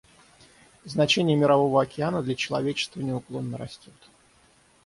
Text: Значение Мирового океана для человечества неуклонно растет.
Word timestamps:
Значение 0.83 1.37
Мирового 1.37 1.83
океана 1.83 2.23
для 2.23 2.33
человечества 2.33 3.01
неуклонно 3.01 3.59
растет. 3.59 3.93